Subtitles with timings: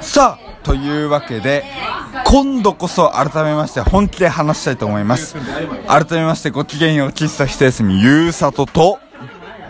[0.00, 1.64] さあというわけで
[2.26, 5.36] 今度こそ改めまして本気で話したいと思います
[5.86, 8.98] 改めましてごきげんよう喫茶一休みゆうさとと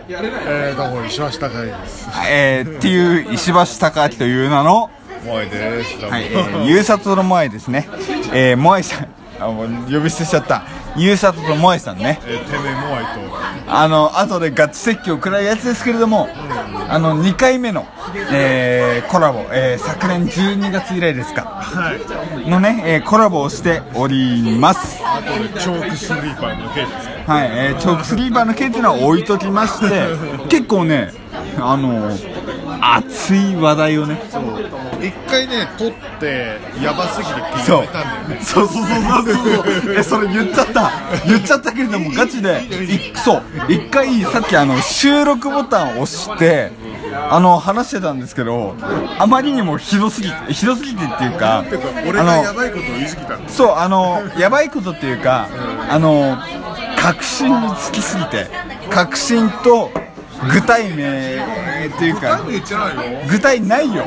[0.09, 2.09] えー、どうも石橋貴之です。
[2.29, 4.91] えー、っていう石橋貴明という名の
[5.25, 5.97] もえです。
[6.05, 7.87] はい、えー、ゆうさとの萌えですね
[8.33, 9.07] えー、萌えさん
[9.39, 10.63] あもう呼び捨てしちゃった
[10.95, 12.19] ゆうさとと萌えさんね。
[12.25, 13.03] えー、てめえもえ
[13.67, 16.29] あの後でガチ説教を食らうやつですけれども、
[16.89, 17.85] あの2回目の、
[18.31, 21.63] えーコラボ、えー昨年12月以来ですか、
[22.45, 24.99] のね、えーコラボをしております。
[24.99, 27.23] と、あとでチョークスリーパーの件ですね。
[27.25, 30.07] はい、えーチョークスリーパーの件っていうのは置いときまして、
[30.49, 31.13] 結構ね、
[31.59, 32.11] あの
[32.81, 34.21] 熱い話題をね、
[35.01, 38.39] 一回ね、撮って、やばすぎてピンそう止めたんだよね。
[38.41, 40.91] そうそうそうそうそうえそれ言っちゃった
[41.25, 46.71] 言っちゃったけれどもガチでいそう一回さっきあの収録ボタンを押して
[47.29, 48.75] あの話してたんですけど
[49.19, 51.63] あまりにもひどすぎてひどすぎてっていうか
[52.07, 53.49] 俺がやばいことを言い過ぎた。
[53.49, 55.47] そうあのやばいことっていうか
[55.89, 56.37] あの
[56.97, 58.47] 確信につきすぎて
[58.89, 59.91] 確信と
[60.51, 61.37] 具体名
[61.87, 62.41] っていうか。
[63.29, 64.03] 具体ないよ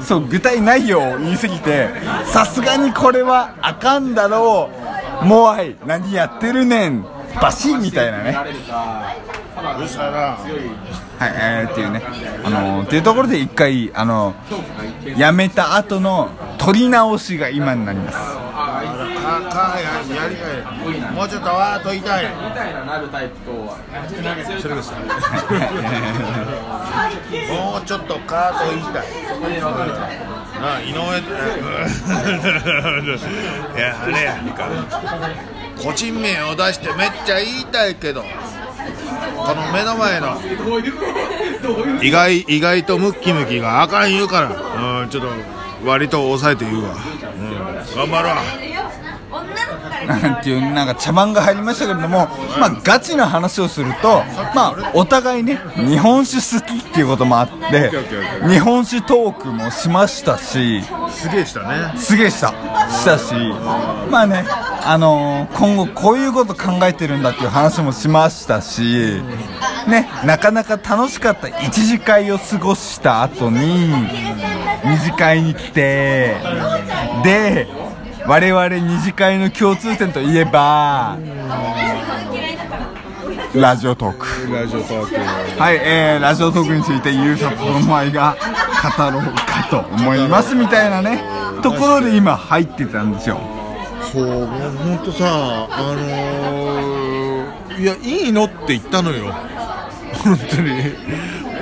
[0.00, 1.88] そう具体ないよ言い過ぎて
[2.26, 4.70] さすがにこれはあかんだろ
[5.22, 7.02] うモアイ何やってるねん
[7.40, 8.32] バシッみたいなね。
[11.16, 12.02] はいえー、っていうね
[12.44, 14.34] あのー、っていうところで一回あの
[15.16, 18.33] やめた後の取り直しが今になります
[19.42, 19.84] か、か、や、
[20.22, 20.62] やりたい。
[21.12, 22.26] もうちょっとわーっと言いたい。
[24.60, 24.92] それです。
[27.50, 29.06] もうちょっとカート言いたい。
[30.60, 30.94] なあ、井上。
[30.94, 31.00] い
[33.78, 34.68] や、あれやんか。
[35.82, 38.22] 個人名を出してめっちゃ言いたいけど。
[38.22, 38.28] こ
[39.54, 40.40] の目の前の。
[42.02, 45.02] 意外、意外とムッキムキがあかん言うから。
[45.02, 45.28] うん、ちょっと。
[45.84, 46.94] 割と抑えて言うわ。
[46.94, 47.50] うん、
[47.94, 48.73] 頑張ろう。
[50.06, 52.28] なんていうなんか茶番が入りましたけれども、
[52.58, 54.22] まあ、ガチな話をすると、
[54.54, 57.90] まあ、お互いね日本酒好きっていうこともあって
[58.48, 61.98] 日本酒トークもしましたしすげえしたね。
[61.98, 62.48] すげえした。
[62.90, 63.34] したし
[64.10, 64.44] まあね
[64.86, 69.22] あのー今後こういうこと考えてるんだっていう話もしましたし
[69.86, 71.48] ねなかなか楽しかった。
[71.48, 73.90] 一次会を過ごした後に
[74.84, 76.36] 二次会に来て
[77.22, 77.66] で
[78.26, 81.18] 我々二次会の共通点といえば
[83.54, 85.60] ラジオトークラジオトーク。
[85.60, 88.36] はい、えー、ラジオトークについてゆうさとの前が
[88.96, 91.22] 語ろうかと思いますみたいなね
[91.62, 93.38] ところで今入ってたんですよ
[94.14, 99.32] そう、もう本当さ、あのー、いや、いいのって言ったのよ。
[100.22, 100.70] 本当に。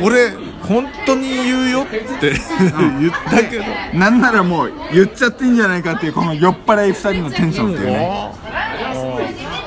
[0.02, 0.32] 俺、
[0.72, 3.64] 本当に言うよって言ったけど。
[3.94, 8.32] なんならもう言っちゃっていいんじゃないかっていうこの酔っ払い2人のテンションっていうね。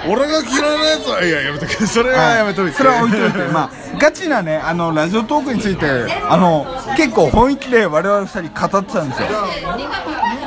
[0.07, 1.73] 俺が嫌いなやつは、いや、やめとけ。
[1.87, 2.77] それはやめといて。
[2.77, 3.39] それは置いといて。
[3.51, 5.85] まあガチなねあのラジオトークについて
[6.29, 6.65] あの
[6.97, 9.27] 結構本気で我々2人語ってたんですよ。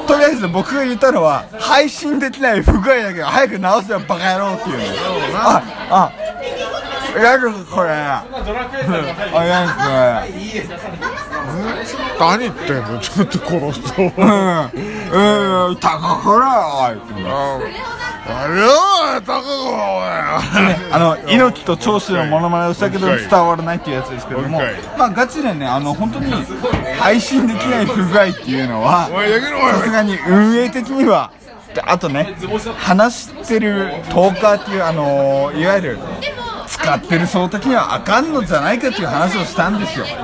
[0.07, 4.85] とりあえず僕が言ったのは配信できない不具合だけど早く直せよバカ野郎っていうの
[5.35, 6.13] ああ
[7.17, 8.25] やるこれあ
[9.45, 10.49] やるこれ
[12.19, 12.99] 何言ってんの？
[12.99, 13.83] ちょっとこの人。
[14.03, 16.99] うん、うん、高こら、おい。
[18.31, 18.69] あれよ、
[19.25, 20.09] 高子おい。
[20.91, 24.61] あの、猪木と長州のモノマネをしたけど伝わらないっていうやつですけども
[24.99, 26.33] まあガチでね、あの、本当に
[26.99, 29.09] 配信できない不具合っていうのは。
[29.73, 31.31] さすがに運営的には、
[31.73, 32.37] であとね、
[32.79, 35.99] 話してるトーカーっていう、あのいわゆる、
[36.89, 40.07] 使ってる層的にはあかんのじゃないかっていう話をしたんですよ。
[40.07, 40.15] って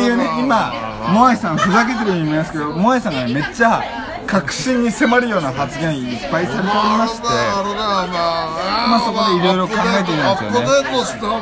[0.00, 0.72] いうね、今、
[1.12, 3.82] モアイさんふざけてるように見えますけど、モアイさんがねめっちゃ
[4.26, 10.56] 確信に迫るような発言いっぱいされておりまして、まあそこでいろいろ考えているんですよね。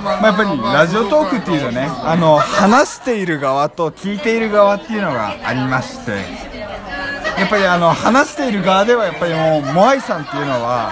[0.03, 6.11] まあ、やっぱりラジオトークっていうとね、あの話している側と聞いている側っていうのがありまして、
[7.39, 10.91] やっぱりあの話している側ではやっぱりもうモアイさんっていうのは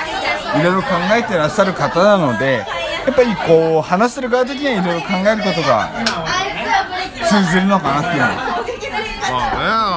[0.57, 2.65] いろいろ考えてらっしゃる方なので、
[3.07, 5.91] やっぱりこう話してる側的にはいろいろ考えることが
[7.29, 8.31] 通じるのかなっていうのは。
[9.31, 9.35] ま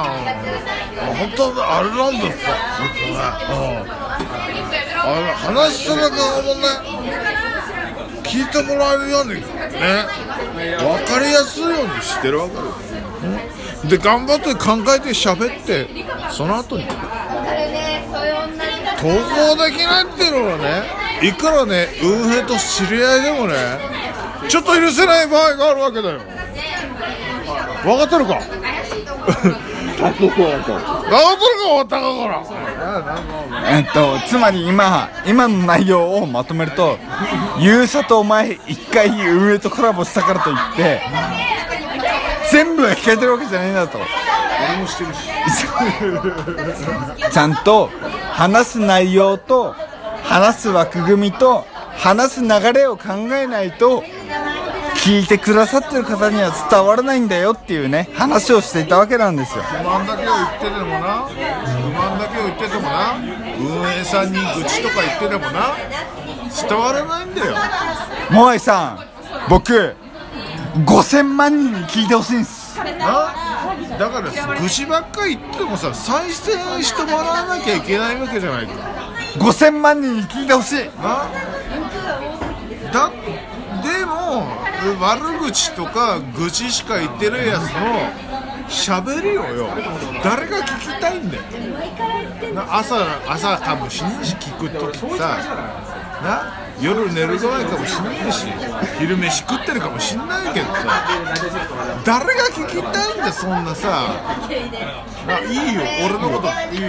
[0.04, 0.44] あね、
[1.18, 2.52] 本当あれなんですよ、
[5.04, 6.60] あの話してる側もね、
[8.22, 9.42] 聞いてもらえるようにね、
[10.78, 13.00] 分かりやすいようにしてるわけですよ。
[13.88, 15.88] で、頑張って考えて喋って、
[16.30, 16.86] その後に
[19.02, 20.84] 投稿できないっていうのはね、
[21.26, 23.54] いくらね、運営と知り合いでもね、
[24.48, 26.20] ちょっと許せない場合があるわけだよ。
[27.82, 28.40] 分かってるか？
[29.98, 30.72] タココだと。
[30.72, 32.42] 分かってるか高から
[33.70, 36.98] えっとつまり今今の内容をまとめると
[37.58, 41.02] ゆうさとお前一回運営とコラボしたからといって
[42.50, 43.98] 全部が聞かれてるわけじゃないんだと。
[43.98, 45.28] 俺もしてるし。
[47.32, 47.90] ちゃんと
[48.32, 49.74] 話す内容と
[50.24, 51.64] 話す枠組みと
[51.96, 54.02] 話す流れを考えないと
[54.96, 59.64] 聞いてくださってる方には伝わらないんだよっていうね話をしていたわけなんですよ。
[59.64, 61.34] 不満だけを言っててもな不
[61.90, 63.16] 満だけを言っててもな
[63.58, 65.74] 運営さんに愚痴とか言っててもな
[66.68, 67.56] 伝わらないんだよ。
[68.30, 69.04] モアイさん
[69.48, 69.96] 僕
[70.86, 72.78] 5000万人に聞いてほしいんです。
[72.78, 73.34] な？
[73.98, 74.30] だから
[74.60, 76.52] 愚痴ばっかり言ってもさ再生
[76.82, 78.72] してもらわなきゃいけないわけじゃないか。
[79.38, 80.76] 5000万人に聞いてほしい。
[81.02, 81.28] な？
[82.92, 83.10] だ
[83.82, 84.46] でも
[85.00, 88.10] 悪口とか愚痴しか言ってるやつの
[88.68, 89.68] 喋りをよ。
[90.22, 91.42] 誰が聞きたいんだよ。
[92.54, 92.96] な朝
[93.26, 95.38] 朝かもしんないし聞くときさ
[96.22, 96.58] な？
[96.80, 98.46] 夜寝る前かもしんないし
[98.98, 100.82] 昼飯食ってるかもしんないけどさ
[102.04, 104.10] 誰が聞きたいんだよそんなさ。
[105.26, 106.48] ないいよ俺のこと。
[106.74, 106.88] いいよ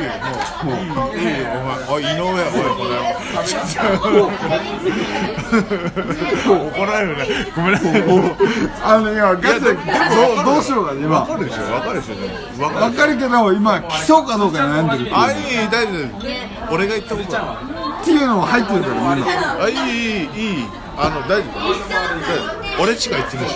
[0.63, 0.75] もう。
[0.75, 1.77] いいよいいよお前。
[1.88, 2.42] おい井上おい
[2.75, 2.95] これ。
[6.74, 7.21] 怒られるね。
[7.56, 7.74] ごめん。
[7.74, 8.04] なさい
[8.83, 9.80] あの今ガチでど
[10.42, 12.63] うどうしようかね今わかるでしょわかるでしょ。
[12.63, 15.16] わかるわかるけど今来そうかどうか悩んでるっていう。
[15.16, 15.36] あい
[15.66, 15.94] い大丈
[16.69, 16.74] 夫。
[16.74, 17.62] 俺が言ったことだ
[18.01, 19.12] っていうのも入ってるから今。
[19.63, 20.66] あいいいいいい。
[20.98, 21.59] あの大丈夫。
[21.59, 23.55] 大丈夫俺ちが言ってるし。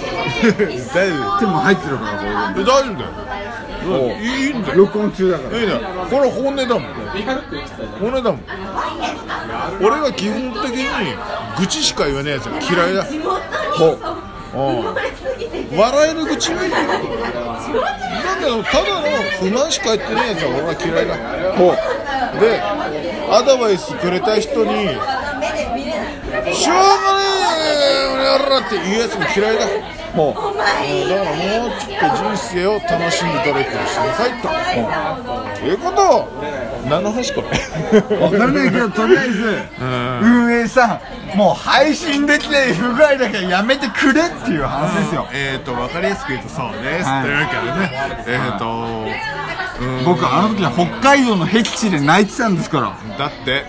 [0.93, 2.29] 大丈夫でも入ってるからこれ。
[2.61, 3.09] え大丈夫だよ。
[4.19, 4.77] いいんだよ。
[4.79, 5.57] 録音中だから。
[5.59, 5.73] いいね。
[6.09, 6.83] これ本音だもん。
[7.99, 8.41] 本音だもん。
[9.81, 10.85] 俺は基本的に
[11.59, 13.01] 愚痴しか言わないやつが嫌いだ。
[13.03, 13.05] う。
[13.05, 14.57] ん
[15.77, 16.81] 笑える愚痴はいいよだ
[18.39, 19.07] けどただの
[19.39, 21.15] 不満しか言ってないやつは俺は嫌いだ。
[22.39, 22.61] で
[23.29, 24.87] アドバイスくれた人に
[26.55, 26.81] 「しょうが
[27.19, 27.26] ねえ俺
[28.27, 29.65] やら」って言うやつも嫌いだ。
[30.15, 30.33] もう。
[30.33, 35.65] だからもうちょっと人生を楽しんで誰かにしなさいと。
[35.65, 35.73] い。
[35.73, 36.01] うこと。
[36.07, 36.27] を
[36.89, 38.17] 何の話これ？
[38.17, 39.59] わからないけどとりあえず
[40.21, 40.99] 運営さ
[41.33, 45.27] んもう配信できない不具合だからやめてくれっていう話ですよ。
[45.33, 47.23] えっと分かりやすく言うとそうです、はい。
[47.23, 48.23] というわけでね。
[48.27, 48.69] えっ、とう
[49.05, 49.56] ん
[50.05, 52.97] 僕あの時は北海道の僻地で泣いてたんですから。
[53.17, 53.65] だって。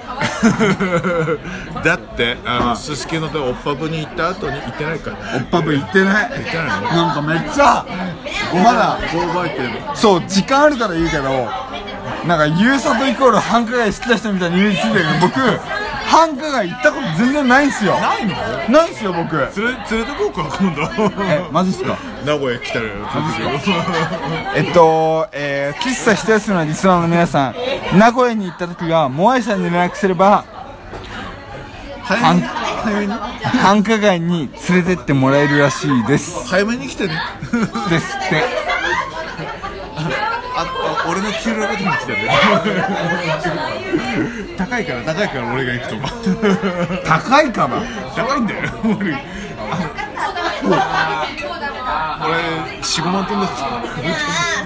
[1.85, 5.17] だってあのすすきのでおっぱぶに行った後に行ってないから。
[5.37, 6.31] おっぱぶ行ってない。
[6.31, 6.89] 行ってないの？
[6.93, 7.87] なんかめっちゃ
[8.55, 8.99] まだ
[9.95, 11.23] そう時間あるから言うけど
[12.27, 15.35] なんかゆうさとイコール繁華街好きな人みたいに言いついてるけど僕
[16.11, 18.01] 繁華街行ったこと全然ないんすよ。
[18.01, 18.35] ないの？
[18.69, 19.37] ないんすよ僕。
[19.37, 20.83] 連れ連れてこうか今度。
[21.23, 21.99] えマジっすか？
[22.25, 22.87] 名古屋来たら
[24.57, 27.55] えっと、えー、喫茶一休みのリスナーの皆さん
[27.99, 30.45] 名古屋に行った時はモアイさんに連絡すれば
[32.03, 32.47] 早めに？
[32.47, 33.13] 早めに？
[33.13, 36.47] 繁華街に連れてってもらえるらしいです。
[36.49, 37.21] 早めに来てね。
[37.91, 38.43] ですって
[40.61, 42.29] ああ俺の給料が出てきたね。
[44.59, 46.09] 高いから高いから俺が行くとか。
[47.07, 47.81] 高いかな？
[48.17, 48.61] 高いんだよ。
[48.85, 49.25] 俺
[52.21, 52.35] 俺
[52.83, 53.63] 45万飛んだっつ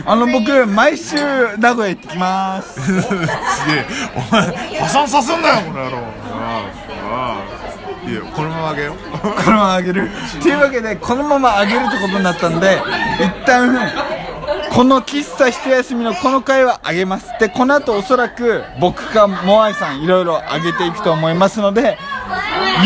[0.04, 1.16] あの僕毎週
[1.58, 2.80] 名古屋行ってきます。
[2.80, 3.86] すげえ。
[4.16, 5.98] お前破産させんなよこの野郎。
[5.98, 7.36] あ
[8.04, 8.96] あいいよこのままあげよう。
[9.20, 10.10] このままあげる。
[10.10, 12.82] っていうわけでこのままあげるってことになったんで
[13.20, 13.76] 一旦
[14.74, 17.28] この喫茶一休みのこの回はあげます。
[17.38, 21.98] でこの後おそらく僕かモアイさんいろいろあげていくと思いますので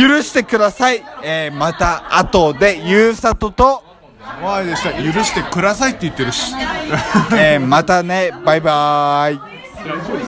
[0.01, 3.85] 許してください、えーまた後でゆうさとと、
[4.43, 4.93] おいでした。
[4.93, 6.53] 許してくださいって言ってるし。
[7.39, 8.33] えーまたね。
[8.45, 9.41] バイバーイ